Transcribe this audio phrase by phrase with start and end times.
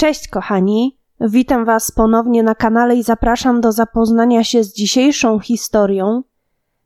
[0.00, 6.22] Cześć kochani, witam Was ponownie na kanale i zapraszam do zapoznania się z dzisiejszą historią.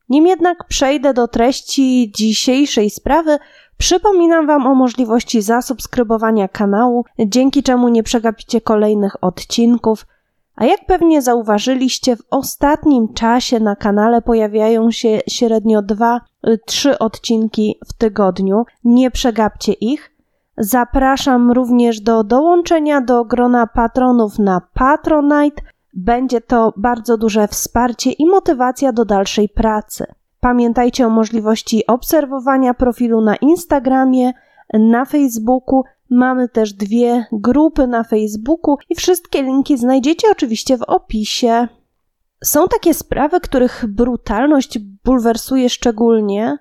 [0.09, 3.39] Nim jednak przejdę do treści dzisiejszej sprawy,
[3.77, 10.07] przypominam Wam o możliwości zasubskrybowania kanału, dzięki czemu nie przegapicie kolejnych odcinków.
[10.57, 16.19] A jak pewnie zauważyliście, w ostatnim czasie na kanale pojawiają się średnio 2-3
[16.99, 18.65] odcinki w tygodniu.
[18.85, 20.12] Nie przegapcie ich.
[20.65, 25.63] Zapraszam również do dołączenia do grona patronów na Patronite.
[25.95, 30.05] Będzie to bardzo duże wsparcie i motywacja do dalszej pracy.
[30.41, 34.33] Pamiętajcie o możliwości obserwowania profilu na Instagramie,
[34.75, 35.83] na Facebooku.
[36.11, 41.69] Mamy też dwie grupy na Facebooku i wszystkie linki znajdziecie oczywiście w opisie.
[42.45, 46.59] Są takie sprawy, których brutalność bulwersuje szczególnie,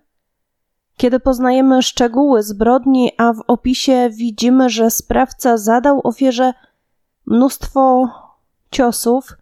[1.01, 6.53] kiedy poznajemy szczegóły zbrodni, a w opisie widzimy, że sprawca zadał ofierze
[7.25, 8.09] mnóstwo
[8.71, 9.33] ciosów,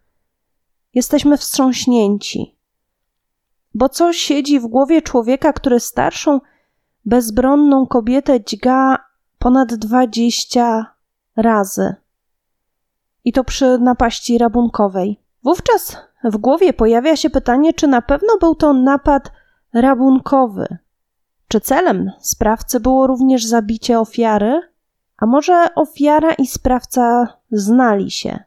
[0.94, 2.56] jesteśmy wstrząśnięci.
[3.74, 6.40] Bo co siedzi w głowie człowieka, który starszą,
[7.04, 9.04] bezbronną kobietę dźga
[9.38, 10.86] ponad dwadzieścia
[11.36, 11.94] razy?
[13.24, 15.20] I to przy napaści rabunkowej.
[15.42, 19.32] Wówczas w głowie pojawia się pytanie, czy na pewno był to napad
[19.72, 20.78] rabunkowy
[21.50, 24.60] czy celem sprawcy było również zabicie ofiary?
[25.18, 28.38] A może ofiara i sprawca znali się?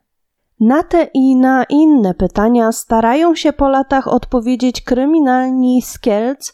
[0.59, 6.53] Na te i na inne pytania starają się po latach odpowiedzieć kryminalni z Kielc,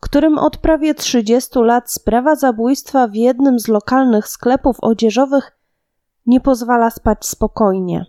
[0.00, 5.58] którym od prawie 30 lat sprawa zabójstwa w jednym z lokalnych sklepów odzieżowych
[6.26, 8.06] nie pozwala spać spokojnie.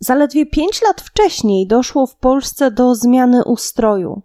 [0.00, 4.22] Zaledwie pięć lat wcześniej doszło w Polsce do zmiany ustroju.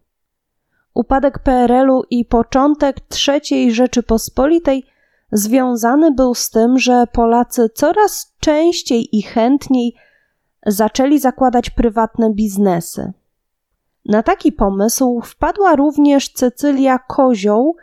[0.94, 4.84] Upadek PRL-u i początek III Rzeczypospolitej
[5.32, 9.96] związany był z tym, że Polacy coraz częściej i chętniej
[10.66, 13.14] zaczęli zakładać prywatne biznesy.
[14.06, 17.76] Na taki pomysł wpadła również Cecylia Kozioł,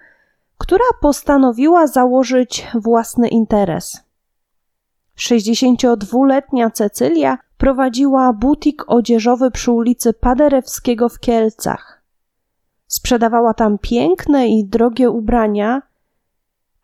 [0.59, 4.01] która postanowiła założyć własny interes.
[5.19, 12.03] 62-letnia Cecylia prowadziła butik odzieżowy przy ulicy Paderewskiego w Kielcach.
[12.87, 15.83] Sprzedawała tam piękne i drogie ubrania.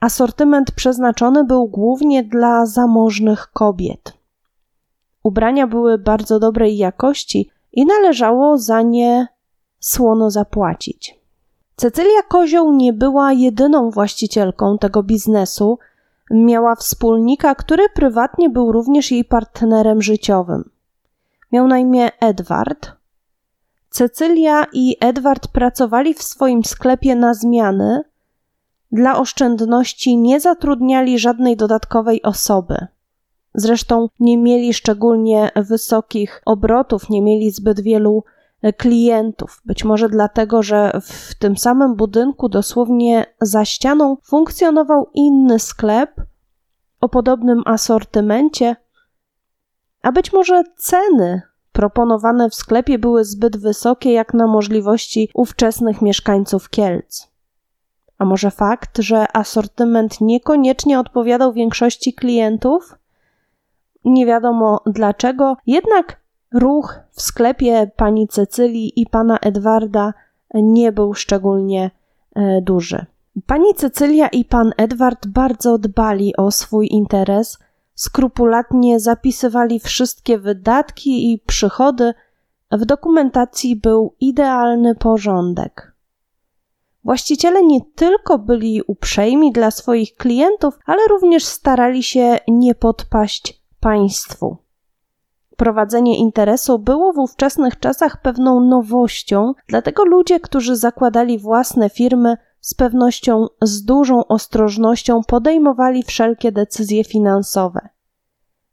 [0.01, 4.13] Asortyment przeznaczony był głównie dla zamożnych kobiet.
[5.23, 9.27] Ubrania były bardzo dobrej jakości i należało za nie
[9.79, 11.21] słono zapłacić.
[11.77, 15.79] Cecylia Kozioł nie była jedyną właścicielką tego biznesu,
[16.31, 20.71] Miała wspólnika, który prywatnie był również jej partnerem życiowym.
[21.53, 22.93] Miał na imię Edward.
[23.91, 28.03] Cecylia i Edward pracowali w swoim sklepie na zmiany.
[28.93, 32.87] Dla oszczędności nie zatrudniali żadnej dodatkowej osoby.
[33.55, 38.25] Zresztą nie mieli szczególnie wysokich obrotów, nie mieli zbyt wielu
[38.77, 39.63] klientów.
[39.65, 46.21] Być może dlatego, że w tym samym budynku, dosłownie za ścianą, funkcjonował inny sklep
[47.01, 48.77] o podobnym asortymencie,
[50.03, 51.43] a być może ceny
[51.73, 57.29] proponowane w sklepie były zbyt wysokie jak na możliwości ówczesnych mieszkańców Kielc.
[58.19, 62.99] A może fakt, że asortyment niekoniecznie odpowiadał większości klientów?
[64.05, 66.21] Nie wiadomo dlaczego, jednak
[66.53, 70.15] Ruch w sklepie pani Cecylii i pana Edwarda
[70.55, 71.91] nie był szczególnie
[72.35, 73.07] e, duży.
[73.47, 77.59] Pani Cecylia i pan Edward bardzo dbali o swój interes,
[77.95, 82.15] skrupulatnie zapisywali wszystkie wydatki i przychody.
[82.73, 85.93] W dokumentacji był idealny porządek.
[87.05, 94.57] Właściciele nie tylko byli uprzejmi dla swoich klientów, ale również starali się nie podpaść państwu.
[95.59, 102.75] Prowadzenie interesu było w ówczesnych czasach pewną nowością, dlatego ludzie, którzy zakładali własne firmy, z
[102.75, 107.89] pewnością z dużą ostrożnością podejmowali wszelkie decyzje finansowe.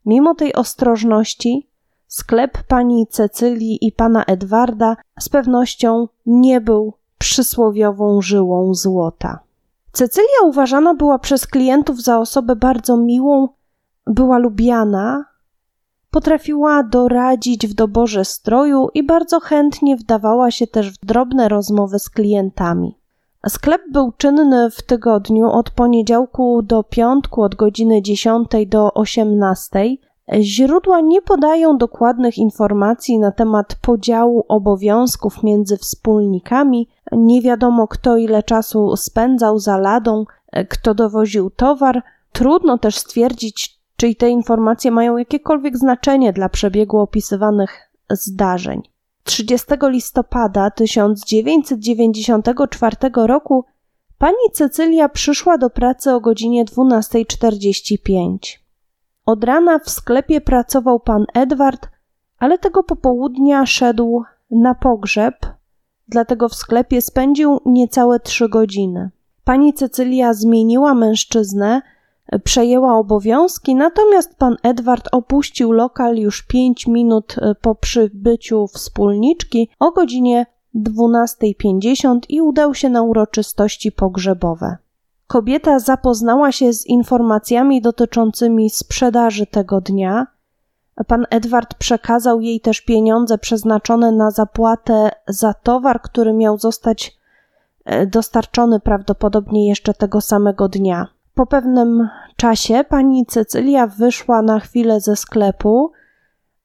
[0.04, 1.70] Mimo tej ostrożności,
[2.06, 9.38] sklep pani Cecylii i pana Edwarda z pewnością nie był przysłowiową żyłą złota.
[9.92, 13.48] Cecylia uważana była przez klientów za osobę bardzo miłą,
[14.06, 15.24] była lubiana,
[16.16, 22.10] Potrafiła doradzić w doborze stroju i bardzo chętnie wdawała się też w drobne rozmowy z
[22.10, 22.98] klientami.
[23.48, 29.96] Sklep był czynny w tygodniu od poniedziałku do piątku od godziny 10 do 18.
[30.40, 36.88] Źródła nie podają dokładnych informacji na temat podziału obowiązków między wspólnikami.
[37.12, 40.24] Nie wiadomo, kto ile czasu spędzał za ladą,
[40.68, 42.02] kto dowoził towar.
[42.32, 48.82] Trudno też stwierdzić, czy te informacje mają jakiekolwiek znaczenie dla przebiegu opisywanych zdarzeń.
[49.24, 52.96] 30 listopada 1994
[53.26, 53.64] roku
[54.18, 58.38] pani Cecylia przyszła do pracy o godzinie 12.45.
[59.26, 61.88] Od rana w sklepie pracował pan Edward,
[62.38, 65.34] ale tego popołudnia szedł na pogrzeb,
[66.08, 69.10] dlatego w sklepie spędził niecałe trzy godziny.
[69.44, 71.82] Pani Cecylia zmieniła mężczyznę,
[72.44, 79.90] przejęła obowiązki, natomiast pan Edward opuścił lokal już pięć minut e, po przybyciu wspólniczki o
[79.90, 84.76] godzinie 12.50 i udał się na uroczystości pogrzebowe.
[85.26, 90.26] Kobieta zapoznała się z informacjami dotyczącymi sprzedaży tego dnia.
[91.06, 97.16] Pan Edward przekazał jej też pieniądze przeznaczone na zapłatę za towar, który miał zostać
[97.84, 101.15] e, dostarczony prawdopodobnie jeszcze tego samego dnia.
[101.36, 105.92] Po pewnym czasie pani Cecylia wyszła na chwilę ze sklepu,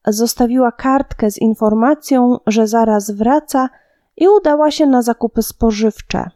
[0.07, 3.69] zostawiła kartkę z informacją, że zaraz wraca
[4.17, 6.29] i udała się na zakupy spożywcze.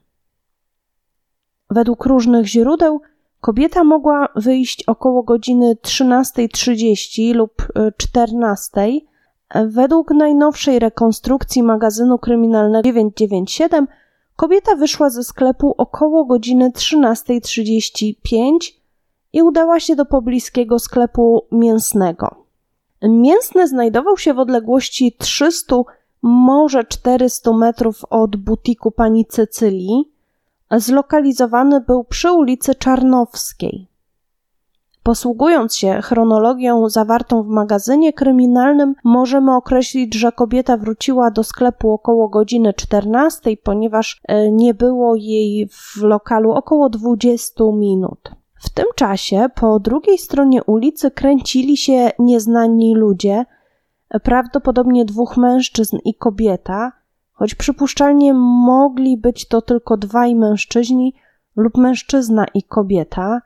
[1.70, 3.02] Według różnych źródeł
[3.42, 7.68] kobieta mogła wyjść około godziny 13.30 lub
[8.04, 9.00] 14.00.
[9.66, 13.88] Według najnowszej rekonstrukcji magazynu kryminalnego 997
[14.36, 18.52] kobieta wyszła ze sklepu około godziny 13.35
[19.34, 22.36] i udała się do pobliskiego sklepu mięsnego.
[23.02, 25.76] Mięsny znajdował się w odległości 300,
[26.22, 30.16] może 400 metrów od butiku pani Cecylii
[30.72, 33.88] zlokalizowany był przy ulicy Czarnowskiej.
[35.06, 42.30] Posługując się chronologią zawartą w magazynie kryminalnym, możemy określić, że kobieta wróciła do sklepu około
[42.30, 48.32] godziny 14, ponieważ e, nie było jej w lokalu około 20 minut.
[48.56, 53.46] W tym czasie po drugiej stronie ulicy kręcili się nieznani ludzie,
[54.24, 56.92] prawdopodobnie dwóch mężczyzn i kobieta,
[57.34, 58.34] choć przypuszczalnie
[58.66, 61.14] mogli być to tylko dwaj mężczyźni
[61.56, 63.42] lub mężczyzna i kobieta.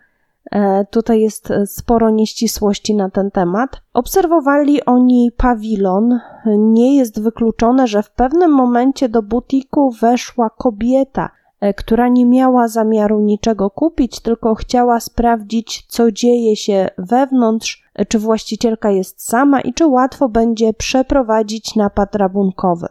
[0.51, 3.81] E, tutaj jest sporo nieścisłości na ten temat.
[3.94, 6.19] Obserwowali oni pawilon.
[6.57, 11.30] Nie jest wykluczone, że w pewnym momencie do butiku weszła kobieta,
[11.62, 18.06] e, która nie miała zamiaru niczego kupić, tylko chciała sprawdzić, co dzieje się wewnątrz, e,
[18.06, 22.88] czy właścicielka jest sama i czy łatwo będzie przeprowadzić napad rabunkowy.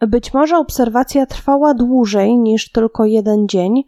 [0.00, 3.84] Być może obserwacja trwała dłużej niż tylko jeden dzień.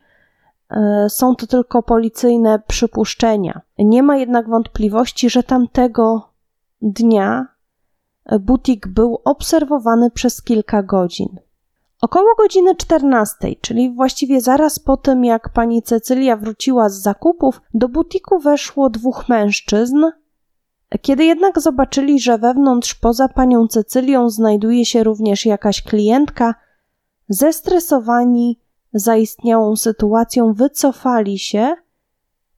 [0.71, 3.61] E, są to tylko policyjne przypuszczenia.
[3.79, 6.31] Nie ma jednak wątpliwości, że tamtego
[6.83, 7.47] dnia
[8.41, 11.39] butik był obserwowany przez kilka godzin.
[12.03, 17.89] Około godziny 14, czyli właściwie zaraz po tym, jak pani Cecylia wróciła z zakupów, do
[17.89, 20.05] butiku weszło dwóch mężczyzn,
[21.03, 26.55] kiedy jednak zobaczyli, że wewnątrz poza panią Cecylią znajduje się również jakaś klientka,
[27.29, 28.61] zestresowani
[28.93, 31.75] zaistniałą sytuacją wycofali się,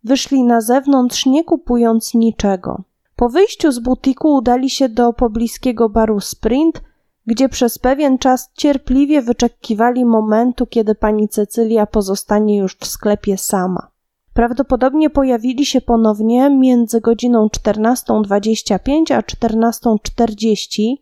[0.05, 2.83] wyszli na zewnątrz, nie kupując niczego.
[3.17, 6.83] Po wyjściu z butiku udali się do pobliskiego baru Sprint,
[7.27, 13.91] gdzie przez pewien czas cierpliwie wyczekiwali momentu, kiedy pani Cecylia pozostanie już w sklepie sama.
[14.35, 20.95] Prawdopodobnie pojawili się ponownie między godziną 14.25 a 14.40.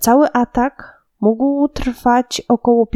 [0.00, 2.86] Cały atak mógł trwać około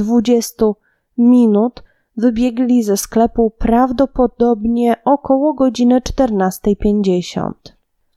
[0.00, 0.74] 15-20
[1.18, 1.82] minut.
[2.16, 7.52] Wybiegli ze sklepu prawdopodobnie około godziny 14.50.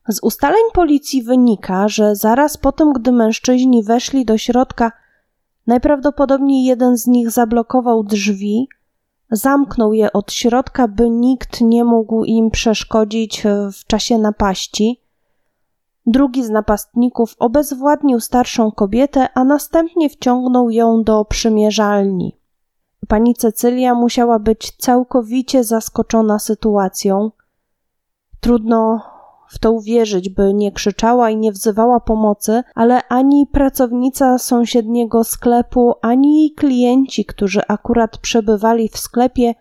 [0.09, 4.91] Z ustaleń policji wynika, że zaraz po tym, gdy mężczyźni weszli do środka,
[5.67, 8.67] najprawdopodobniej jeden z nich zablokował drzwi,
[9.31, 13.43] Zamknął je od środka, by nikt nie mógł im przeszkodzić
[13.73, 15.01] w czasie napaści.
[16.07, 22.37] Drugi z napastników obezwładnił starszą kobietę, a następnie wciągnął ją do przymierzalni.
[23.07, 27.31] Pani Cecylia musiała być całkowicie zaskoczona sytuacją.
[28.39, 29.01] Trudno
[29.49, 35.93] w to uwierzyć, by nie krzyczała i nie wzywała pomocy, ale ani pracownica sąsiedniego sklepu,
[36.01, 39.55] ani jej klienci, którzy akurat przebywali w sklepie,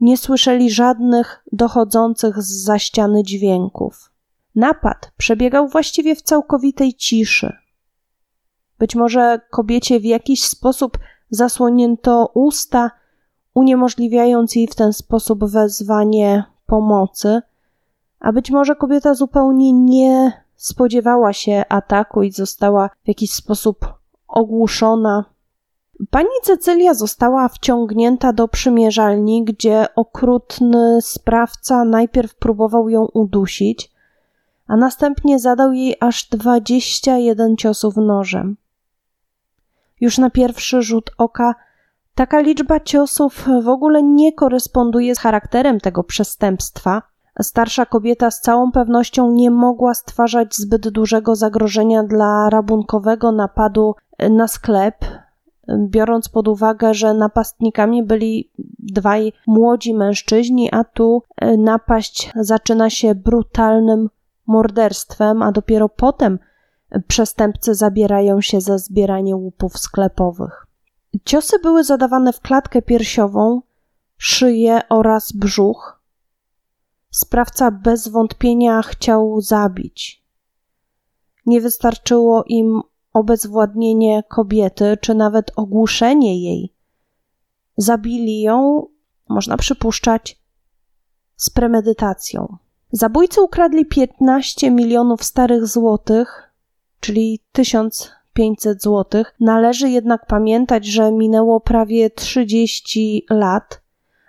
[0.00, 4.09] nie słyszeli żadnych dochodzących z za ściany dźwięków.
[4.54, 7.56] Napad przebiegał właściwie w całkowitej ciszy.
[8.78, 10.98] Być może kobiecie w jakiś sposób
[11.30, 12.90] zasłonięto usta,
[13.54, 17.42] uniemożliwiając jej w ten sposób wezwanie pomocy,
[18.20, 23.94] a być może kobieta zupełnie nie spodziewała się ataku i została w jakiś sposób
[24.28, 25.24] ogłuszona.
[26.10, 33.90] Pani Cecylia została wciągnięta do przymierzalni, gdzie okrutny sprawca najpierw próbował ją udusić,
[34.70, 38.56] a następnie zadał jej aż 21 ciosów nożem.
[40.00, 41.54] Już na pierwszy rzut oka
[42.14, 47.02] taka liczba ciosów w ogóle nie koresponduje z charakterem tego przestępstwa.
[47.42, 53.94] Starsza kobieta z całą pewnością nie mogła stwarzać zbyt dużego zagrożenia dla rabunkowego napadu
[54.30, 55.04] na sklep,
[55.78, 61.22] biorąc pod uwagę, że napastnikami byli dwaj młodzi mężczyźni, a tu
[61.58, 64.08] napaść zaczyna się brutalnym
[64.50, 66.38] morderstwem, a dopiero potem
[67.08, 70.66] przestępcy zabierają się za zbieranie łupów sklepowych.
[71.24, 73.62] Ciosy były zadawane w klatkę piersiową,
[74.16, 76.00] szyję oraz brzuch.
[77.10, 80.24] Sprawca bez wątpienia chciał zabić.
[81.46, 82.80] Nie wystarczyło im
[83.12, 86.74] obezwładnienie kobiety, czy nawet ogłuszenie jej.
[87.76, 88.86] Zabili ją,
[89.28, 90.40] można przypuszczać,
[91.36, 92.56] z premedytacją.
[92.92, 96.50] Zabójcy ukradli 15 milionów starych złotych,
[97.00, 99.34] czyli 1500 złotych.
[99.40, 103.80] Należy jednak pamiętać, że minęło prawie 30 lat,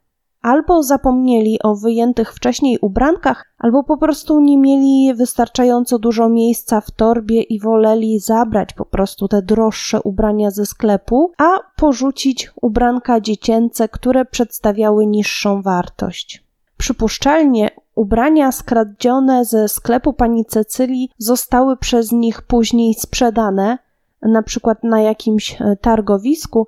[0.44, 6.90] albo zapomnieli o wyjętych wcześniej ubrankach, albo po prostu nie mieli wystarczająco dużo miejsca w
[6.90, 13.88] torbie i woleli zabrać po prostu te droższe ubrania ze sklepu, a porzucić ubranka dziecięce,
[13.88, 16.44] które przedstawiały niższą wartość.
[16.76, 23.78] Przypuszczalnie ubrania skradzione ze sklepu pani Cecylii zostały przez nich później sprzedane,
[24.24, 26.66] na przykład na jakimś e, targowisku,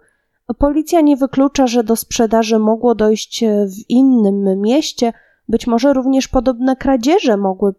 [0.59, 5.13] policja nie wyklucza, że do sprzedaży mogło dojść e, w innym mieście,
[5.49, 7.75] być może również podobne kradzieże mogły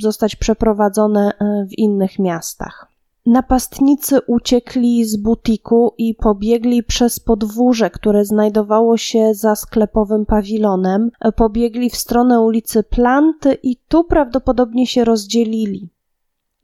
[0.00, 2.90] zostać przeprowadzone e, w innych miastach.
[3.26, 11.10] Napastnicy uciekli z butiku i pobiegli przez podwórze, które znajdowało się za sklepowym pawilonem.
[11.36, 15.88] Pobiegli w stronę ulicy Planty i tu prawdopodobnie się rozdzielili.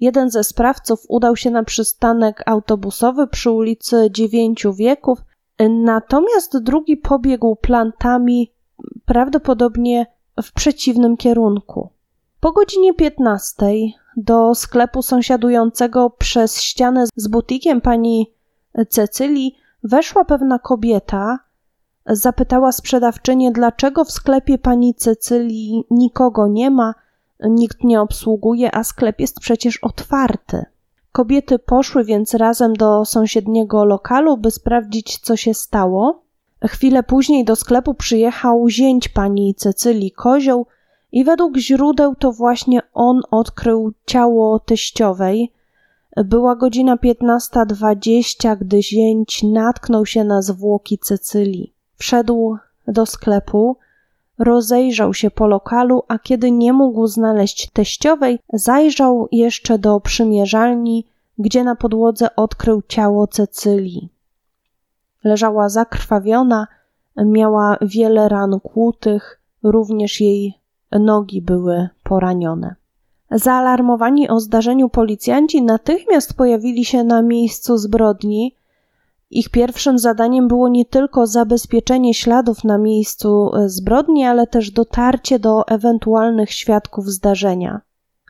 [0.00, 5.18] Jeden ze sprawców udał się na przystanek autobusowy przy ulicy Dziewięciu Wieków,
[5.70, 8.52] natomiast drugi pobiegł plantami
[9.04, 10.06] prawdopodobnie
[10.42, 11.88] w przeciwnym kierunku.
[12.40, 13.66] Po godzinie 15
[14.16, 18.32] do sklepu sąsiadującego przez ścianę z butikiem pani
[18.88, 21.38] Cecylii weszła pewna kobieta.
[22.06, 26.94] Zapytała sprzedawczynię, dlaczego w sklepie pani Cecylii nikogo nie ma
[27.40, 30.64] Nikt nie obsługuje, a sklep jest przecież otwarty.
[31.12, 36.22] Kobiety poszły więc razem do sąsiedniego lokalu, by sprawdzić, co się stało.
[36.64, 40.66] Chwilę później do sklepu przyjechał zięć pani Cecylii Kozioł
[41.12, 45.52] i według źródeł to właśnie on odkrył ciało teściowej.
[46.16, 51.72] Była godzina 15.20, gdy zięć natknął się na zwłoki Cecylii.
[51.96, 52.56] Wszedł
[52.88, 53.76] do sklepu,
[54.38, 61.06] rozejrzał się po lokalu, a kiedy nie mógł znaleźć teściowej, zajrzał jeszcze do przymierzalni,
[61.38, 64.08] gdzie na podłodze odkrył ciało Cecylii.
[65.24, 66.66] Leżała zakrwawiona,
[67.16, 70.54] miała wiele ran kłutych, również jej
[70.92, 72.74] nogi były poranione.
[73.30, 78.54] Zaalarmowani o zdarzeniu policjanci natychmiast pojawili się na miejscu zbrodni
[79.30, 85.38] Ich pierwszym zadaniem było nie tylko zabezpieczenie śladów na miejscu e, zbrodni, ale też dotarcie
[85.38, 87.80] do ewentualnych świadków zdarzenia.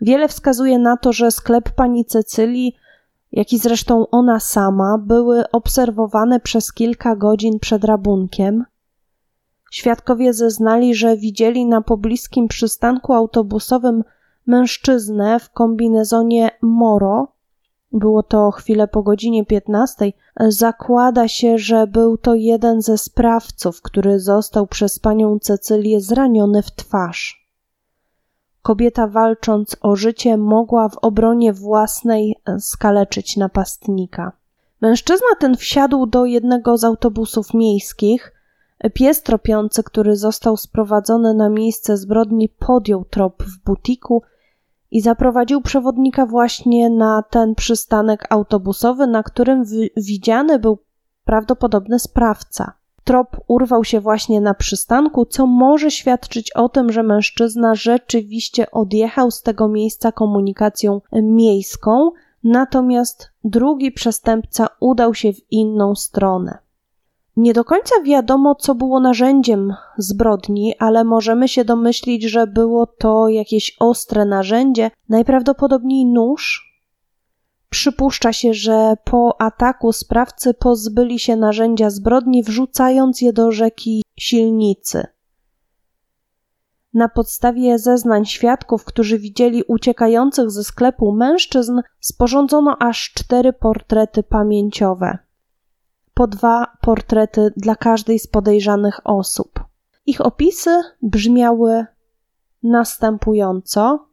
[0.00, 2.76] Wiele wskazuje na to, że sklep pani Cecylii,
[3.32, 8.64] jak i zresztą ona sama, były obserwowane przez kilka godzin przed rabunkiem.
[9.70, 14.04] Świadkowie zeznali, że widzieli na pobliskim przystanku autobusowym
[14.46, 17.35] mężczyznę w kombinezonie Moro.
[17.92, 20.12] Było to chwilę po godzinie 15.
[20.48, 26.70] Zakłada się, że był to jeden ze sprawców, który został przez panią Cecylię zraniony w
[26.70, 27.46] twarz.
[28.62, 34.32] Kobieta walcząc o życie mogła w obronie własnej skaleczyć napastnika.
[34.80, 38.32] Mężczyzna ten wsiadł do jednego z autobusów miejskich.
[38.94, 44.22] Pies tropiący, który został sprowadzony na miejsce zbrodni, podjął trop w butiku
[44.90, 49.64] i zaprowadził przewodnika właśnie na ten przystanek autobusowy, na którym
[49.96, 50.78] widziany był
[51.24, 52.72] prawdopodobny sprawca.
[53.04, 59.30] Trop urwał się właśnie na przystanku, co może świadczyć o tym, że mężczyzna rzeczywiście odjechał
[59.30, 62.10] z tego miejsca komunikacją miejską,
[62.44, 66.65] natomiast drugi przestępca udał się w inną stronę.
[67.36, 73.28] Nie do końca wiadomo, co było narzędziem zbrodni, ale możemy się domyślić, że było to
[73.28, 76.72] jakieś ostre narzędzie, najprawdopodobniej nóż.
[77.70, 85.06] Przypuszcza się, że po ataku sprawcy pozbyli się narzędzia zbrodni, wrzucając je do rzeki Silnicy.
[86.94, 95.25] Na podstawie zeznań świadków, którzy widzieli uciekających ze sklepu mężczyzn, sporządzono aż cztery portrety pamięciowe
[96.16, 99.64] po dwa portrety dla każdej z podejrzanych osób.
[100.06, 101.86] Ich opisy brzmiały
[102.62, 104.08] następująco.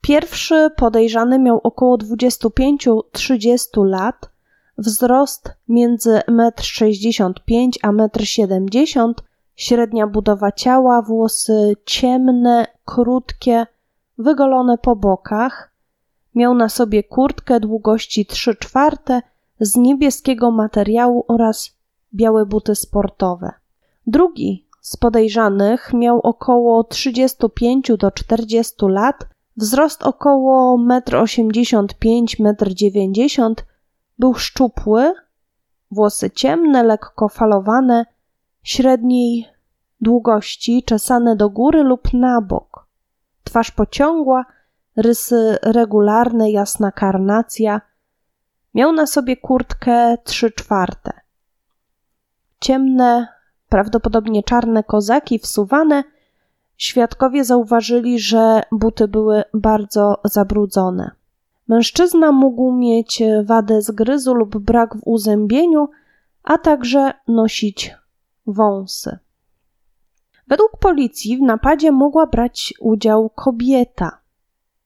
[0.00, 4.30] Pierwszy podejrzany miał około 25-30 lat,
[4.78, 9.14] wzrost między 1,65 m a 1,70 m,
[9.56, 13.66] średnia budowa ciała, włosy ciemne, krótkie,
[14.18, 15.72] wygolone po bokach.
[16.34, 19.22] Miał na sobie kurtkę długości 3 czwarte
[19.62, 21.76] z niebieskiego materiału oraz
[22.14, 23.52] białe buty sportowe.
[24.06, 32.46] Drugi z podejrzanych miał około 35 do 40 lat, wzrost około 1,85
[33.38, 33.54] m,
[34.18, 35.12] był szczupły,
[35.90, 38.06] włosy ciemne, lekko falowane,
[38.62, 39.46] średniej
[40.00, 42.86] długości, czesane do góry lub na bok.
[43.44, 44.44] Twarz pociągła,
[44.96, 47.80] rysy regularne, jasna karnacja–
[48.74, 51.12] Miał na sobie kurtkę trzy czwarte.
[52.60, 53.28] Ciemne,
[53.68, 56.04] prawdopodobnie czarne kozaki wsuwane,
[56.76, 61.10] świadkowie zauważyli, że buty były bardzo zabrudzone.
[61.68, 65.88] Mężczyzna mógł mieć wadę zgryzu lub brak w uzębieniu,
[66.42, 67.94] a także nosić
[68.46, 69.18] wąsy.
[70.48, 74.21] Według policji w napadzie mogła brać udział kobieta.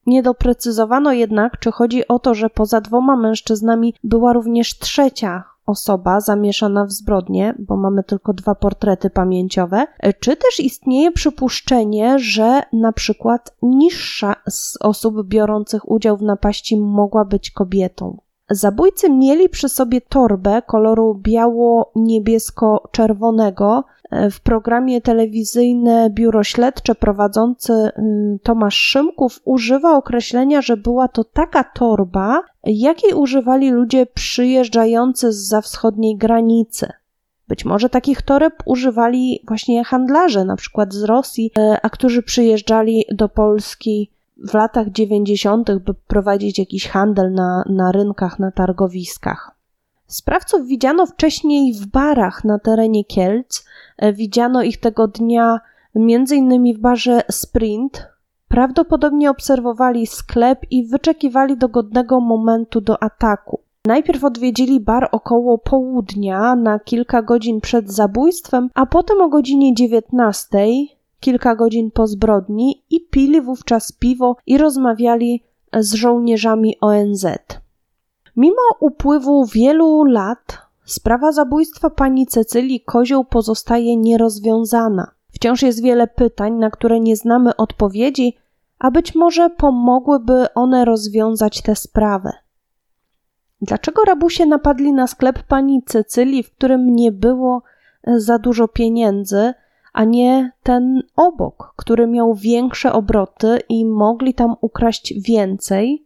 [0.07, 6.21] Nie doprecyzowano jednak, czy chodzi o to, że poza dwoma mężczyznami była również trzecia osoba
[6.21, 9.87] zamieszana w zbrodnie, bo mamy tylko dwa portrety pamięciowe,
[10.21, 17.25] czy też istnieje przypuszczenie, że na przykład niższa z osób biorących udział w napaści mogła
[17.25, 18.19] być kobietą.
[18.51, 23.83] Zabójcy mieli przy sobie torbę koloru biało-niebiesko-czerwonego, E,
[24.31, 27.93] w programie telewizyjne Biuro Śledcze prowadzący y,
[28.43, 36.17] Tomasz Szymków używa określenia, że była to taka torba, jakiej używali ludzie przyjeżdżający z wschodniej
[36.17, 36.89] granicy.
[37.49, 43.05] Być może takich toreb używali właśnie handlarze, na przykład z Rosji, e, a którzy przyjeżdżali
[43.13, 44.11] do Polski
[44.49, 49.56] w latach 90., by prowadzić jakiś handel na, na rynkach, na targowiskach.
[50.07, 53.65] Sprawców widziano wcześniej w barach na terenie Kielc.
[53.99, 55.61] E, widziano ich tego dnia
[55.97, 56.75] m.in.
[56.75, 58.07] w barze Sprint.
[58.49, 63.61] Prawdopodobnie obserwowali sklep i wyczekiwali dogodnego momentu do ataku.
[63.87, 70.67] Najpierw odwiedzili bar około południa na kilka godzin przed zabójstwem, a potem o godzinie 19,
[71.21, 75.43] kilka godzin po zbrodni, i pili wówczas piwo i rozmawiali
[75.73, 77.27] z żołnierzami ONZ.
[78.37, 85.11] Mimo upływu wielu lat sprawa zabójstwa pani Cecylii Kozioł pozostaje nierozwiązana.
[85.33, 88.37] Wciąż jest wiele pytań, na które nie znamy odpowiedzi,
[88.79, 92.33] a być może pomogłyby one rozwiązać tę sprawę.
[93.63, 97.63] Dlaczego rabusie napadli na sklep pani Cecylii, w którym nie było
[98.05, 99.55] e, za dużo pieniędzy,
[99.93, 106.06] a nie ten obok, który miał większe obroty i mogli tam ukraść więcej?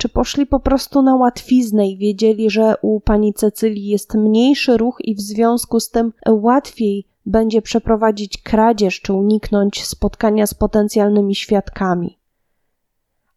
[0.00, 4.96] Czy poszli po prostu na łatwiznę i wiedzieli, że u pani Cecylii jest mniejszy ruch
[5.00, 12.18] i w związku z tym łatwiej będzie przeprowadzić kradzież czy uniknąć spotkania z potencjalnymi świadkami.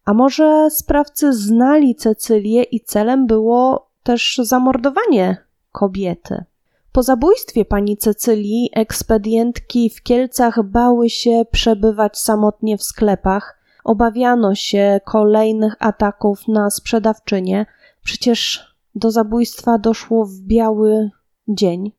[0.05, 5.37] A może sprawcy znali Cecylię i celem było też zamordowanie
[5.71, 6.43] kobiety?
[6.91, 15.01] Po zabójstwie pani Cecylii ekspedientki w Kielcach bały się przebywać samotnie w sklepach, obawiano się
[15.05, 17.65] kolejnych ataków na sprzedawczynię,
[18.03, 21.09] przecież do zabójstwa doszło w biały
[21.47, 21.91] dzień.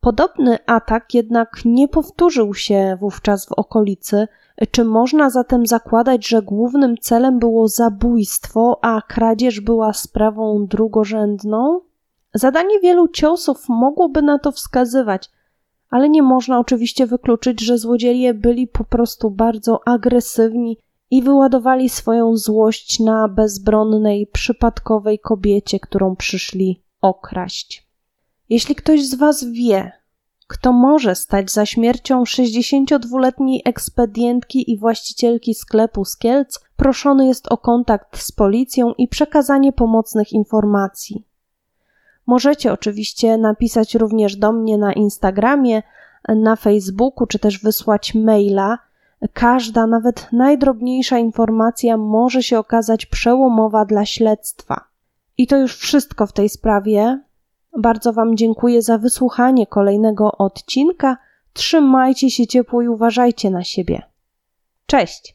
[0.00, 4.28] Podobny atak jednak nie powtórzył się wówczas w okolicy.
[4.70, 11.80] Czy można zatem zakładać, że głównym celem było zabójstwo, a kradzież była sprawą drugorzędną?
[12.34, 15.30] Zadanie wielu ciosów mogłoby na to wskazywać,
[15.90, 20.78] ale nie można oczywiście wykluczyć, że złodzieje byli po prostu bardzo agresywni
[21.10, 27.86] i wyładowali swoją złość na bezbronnej, przypadkowej kobiecie, którą przyszli okraść.
[28.48, 29.92] Jeśli ktoś z Was wie,
[30.46, 37.58] kto może stać za śmiercią 62-letniej ekspedientki i właścicielki sklepu z Kielc, proszony jest o
[37.58, 41.24] kontakt z policją i przekazanie pomocnych informacji.
[42.26, 45.82] Możecie oczywiście napisać również do mnie na Instagramie,
[46.28, 48.78] na Facebooku, czy też wysłać maila.
[49.32, 54.84] Każda, nawet najdrobniejsza informacja może się okazać przełomowa dla śledztwa.
[55.38, 57.20] I to już wszystko w tej sprawie.
[57.78, 61.16] Bardzo Wam dziękuję za wysłuchanie kolejnego odcinka.
[61.52, 64.02] Trzymajcie się ciepło i uważajcie na siebie.
[64.86, 65.34] Cześć!